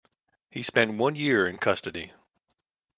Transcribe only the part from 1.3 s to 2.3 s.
in custody.